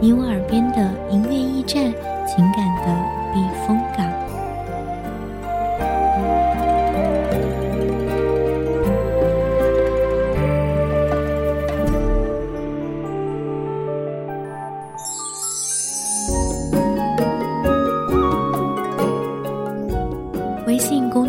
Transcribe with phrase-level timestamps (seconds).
[0.00, 1.92] 你我耳边的音乐驿站，
[2.26, 3.11] 情感的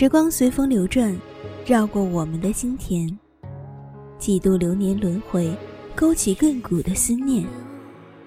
[0.00, 1.14] 时光随风流转，
[1.66, 3.14] 绕过我们的心田，
[4.18, 5.54] 几度流年轮回，
[5.94, 7.44] 勾起亘古的思念。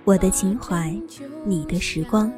[0.06, 0.96] 我的情怀，
[1.44, 2.32] 你的时光，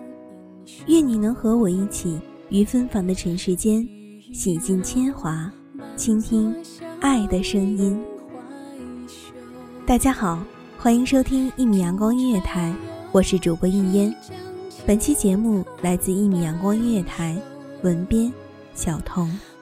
[0.88, 3.86] 愿你能和我一起，于芬芳的尘世间，
[4.34, 5.52] 洗尽铅华，
[5.98, 6.56] 倾听
[7.02, 8.02] 爱的声音。
[9.86, 10.42] 大家好，
[10.78, 12.74] 欢迎收听一米阳光音乐台，
[13.12, 14.16] 我是主播应烟。
[14.86, 17.38] 本期节目来自一米阳光音乐台，
[17.82, 18.32] 文编。
[18.76, 19.55] 小童。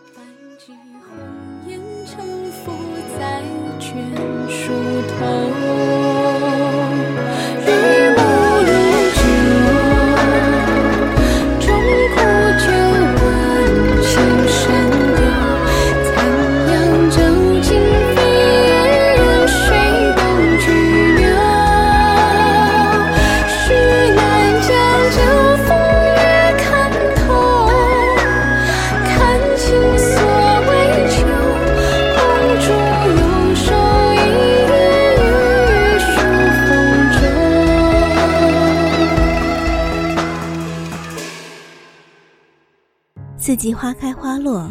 [43.53, 44.67] 四季花开花落，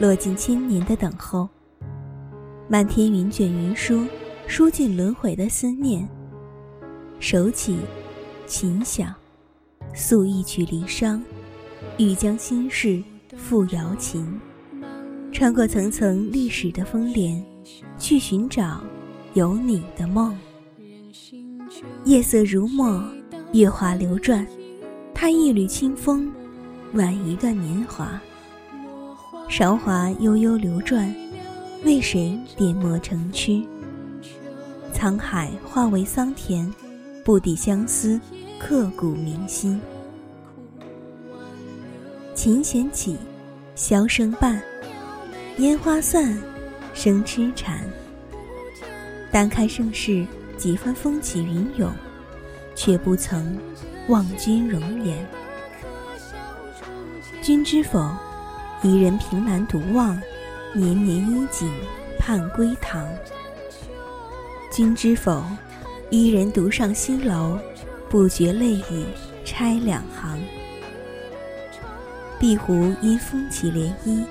[0.00, 1.48] 落尽千年的等候。
[2.66, 4.04] 漫天云卷云舒，
[4.48, 6.08] 舒尽轮回的思念。
[7.20, 7.78] 手起，
[8.44, 9.14] 琴响，
[9.94, 11.22] 诉一曲离殇，
[11.96, 13.00] 欲将心事
[13.36, 14.40] 付瑶琴。
[15.30, 17.40] 穿过层层历史的风帘，
[18.00, 18.80] 去寻找
[19.34, 20.36] 有你的梦。
[22.04, 23.00] 夜色如墨，
[23.52, 24.44] 月华流转，
[25.14, 26.28] 踏一缕清风。
[26.94, 28.18] 挽一段年华，
[29.48, 31.14] 韶华悠悠流转，
[31.84, 33.66] 为谁点墨成曲？
[34.94, 36.72] 沧海化为桑田，
[37.24, 38.18] 不抵相思，
[38.58, 39.78] 刻骨铭心。
[42.34, 43.18] 琴弦起，
[43.76, 44.62] 箫声伴，
[45.58, 46.36] 烟花散，
[46.94, 47.80] 生痴缠。
[49.30, 50.26] 单看盛世
[50.56, 51.92] 几番风起云涌，
[52.74, 53.58] 却不曾
[54.08, 55.18] 望君容颜。
[57.48, 58.14] 君知否？
[58.82, 60.20] 伊人凭栏独望，
[60.74, 61.66] 年年衣锦
[62.18, 63.08] 盼归堂。
[64.70, 65.42] 君知否？
[66.10, 67.58] 伊人独上西楼，
[68.10, 69.06] 不觉泪雨
[69.46, 70.38] 拆两行。
[72.38, 74.26] 碧湖因风起涟漪，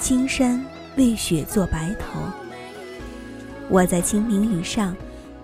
[0.00, 0.60] 青山
[0.96, 2.18] 为雪作白头。
[3.68, 4.96] 我在清明雨上，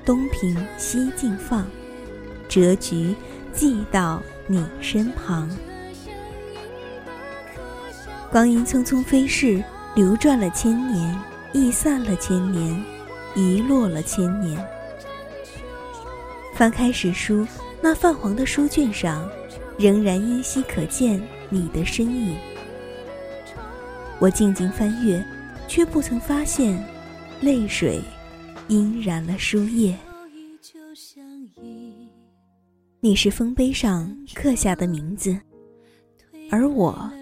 [0.05, 1.65] 东平西镜放，
[2.49, 3.14] 折菊
[3.52, 5.49] 寄到你身旁。
[8.32, 9.62] 光阴匆匆飞逝，
[9.94, 12.82] 流转了千年，易散了千年，
[13.34, 14.58] 遗落了千年。
[16.55, 17.46] 翻开史书，
[17.82, 19.29] 那泛黄的书卷上，
[19.79, 22.34] 仍然依稀可见你的身影。
[24.19, 25.23] 我静静翻阅，
[25.69, 26.82] 却不曾发现，
[27.43, 28.00] 泪水
[28.69, 29.94] 晕染了书页。
[32.99, 35.38] 你是丰碑上刻下的名字，
[36.50, 37.12] 而我。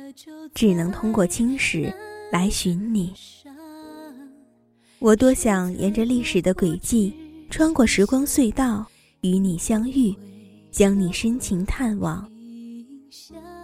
[0.54, 1.92] 只能通过青史
[2.30, 3.12] 来寻你。
[4.98, 7.14] 我多想沿着历史的轨迹，
[7.48, 8.86] 穿过时光隧道，
[9.22, 10.14] 与你相遇，
[10.70, 12.30] 将你深情探望。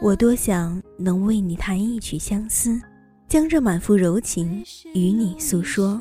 [0.01, 2.81] 我多想能为你弹一曲相思，
[3.29, 6.01] 将这满腹柔情与你诉说。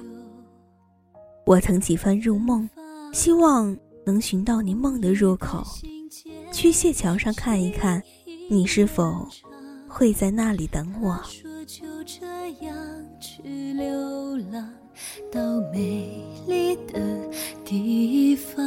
[1.46, 2.68] 我曾几番入梦，
[3.14, 5.64] 希望能寻到你梦的入口，
[6.52, 8.02] 去谢桥上看一看，
[8.50, 9.28] 你是否
[9.98, 11.18] 会在那里等我。
[15.32, 17.00] 到美丽的
[17.64, 18.62] 地方，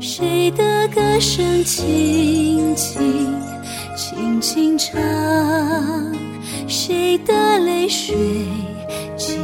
[0.00, 3.00] 谁的歌声轻轻
[3.96, 5.00] 轻轻唱，
[6.66, 8.16] 谁的泪水
[9.16, 9.38] 静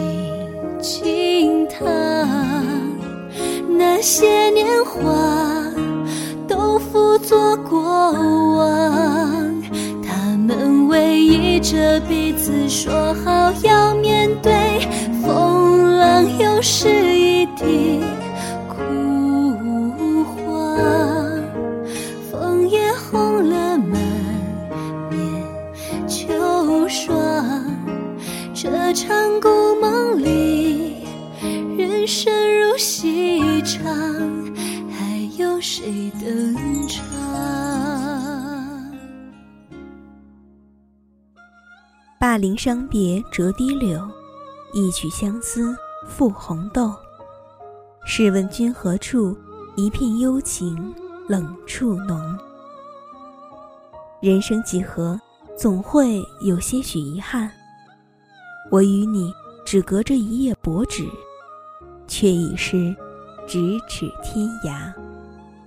[0.81, 1.87] 静淌，
[3.79, 5.03] 那些年华
[6.97, 9.63] 不做过往。
[10.03, 14.51] 他们偎依着彼此，说好要面对
[15.23, 18.01] 风浪，又是一地
[42.37, 43.99] 大林伤别折堤柳，
[44.75, 45.75] 一曲相思
[46.07, 46.93] 赋红豆。
[48.05, 49.35] 试问君何处？
[49.75, 50.95] 一片幽情
[51.27, 52.39] 冷处浓。
[54.21, 55.19] 人生几何，
[55.57, 57.51] 总会有些许遗憾。
[58.71, 59.33] 我与你
[59.65, 61.09] 只隔着一页薄纸，
[62.07, 62.95] 却已是
[63.49, 64.93] 咫尺天涯。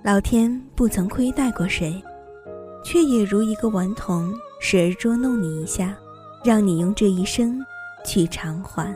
[0.04, 2.00] 老天不曾亏待过谁，
[2.84, 5.98] 却也如一个顽童，时而捉弄你一下。
[6.44, 7.64] 让你用这一生
[8.06, 8.96] 去偿还。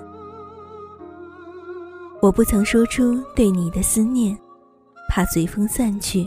[2.22, 4.38] 我不曾说出对你的思念，
[5.10, 6.26] 怕随风散去；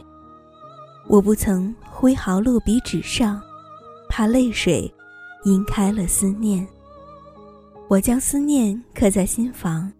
[1.06, 3.40] 我不曾挥毫落笔纸上，
[4.08, 4.92] 怕泪水
[5.46, 6.66] 晕开了思念。
[7.88, 9.90] 我将思念刻在心房，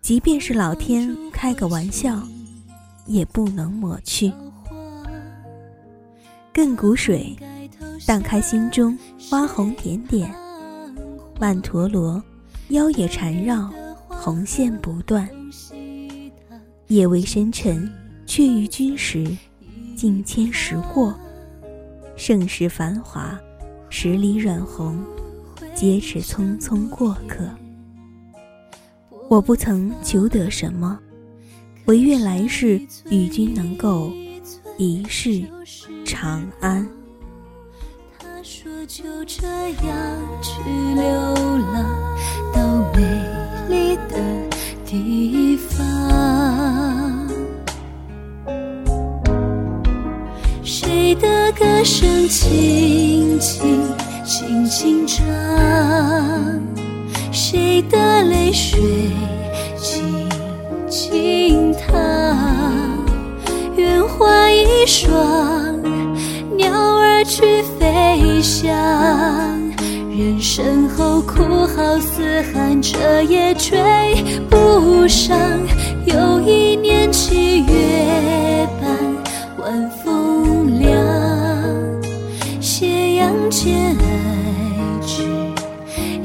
[0.00, 2.22] 即便是老天开个玩笑，
[3.04, 4.32] 也不能抹去。
[6.54, 7.36] 亘古水，
[8.06, 8.96] 荡开心中
[9.28, 10.34] 花红点点。
[11.38, 12.22] 曼陀罗，
[12.68, 13.70] 腰也缠绕，
[14.08, 15.28] 红线不断。
[16.86, 17.92] 夜未深沉，
[18.24, 19.36] 却与君时，
[19.94, 21.14] 境迁时过。
[22.16, 23.38] 盛世繁华，
[23.90, 24.98] 十里染红，
[25.74, 27.44] 皆是匆匆过客。
[29.28, 30.98] 我不曾求得什么，
[31.84, 32.80] 唯愿来世
[33.10, 34.10] 与君能够
[34.78, 35.42] 一世
[36.06, 36.88] 长安。
[38.48, 39.96] 说就这样
[40.40, 40.62] 去
[40.94, 41.02] 流
[41.74, 41.84] 浪
[42.54, 42.62] 到
[42.94, 43.02] 美
[43.68, 44.14] 丽的
[44.84, 45.84] 地方，
[50.62, 53.82] 谁的歌声轻轻
[54.24, 55.26] 轻轻唱，
[57.32, 58.80] 谁的泪水
[59.76, 60.28] 静
[60.88, 61.98] 静淌，
[63.76, 65.82] 愿化一双
[66.56, 67.16] 鸟儿。
[67.28, 67.60] 去
[68.26, 68.68] 飞翔，
[70.10, 73.78] 人生后哭号嘶喊，彻也追
[74.50, 75.38] 不上。
[76.06, 78.90] 又一年七月半，
[79.58, 80.90] 晚风凉，
[82.60, 85.22] 斜阳间爱只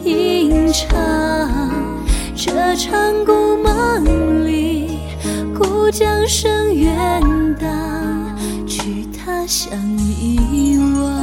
[0.03, 0.89] 吟唱。
[2.35, 4.97] 这场故梦里，
[5.53, 7.21] 故将声远
[7.59, 7.69] 荡，
[8.67, 11.20] 去他乡遗忘。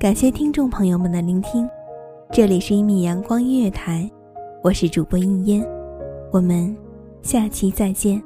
[0.00, 1.68] 感谢听众朋友们的聆听，
[2.32, 4.10] 这里是一米阳光音乐台，
[4.62, 5.62] 我是主播应烟，
[6.32, 6.74] 我们
[7.20, 8.18] 下期再见。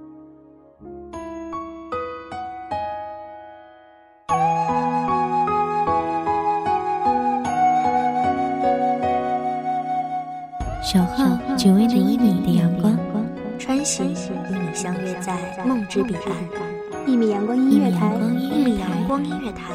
[10.80, 12.96] 守候只为那一米的阳光，
[13.58, 17.04] 穿行与你相约在梦之彼岸。
[17.04, 19.74] 一米阳光音乐台，一米阳光音乐台。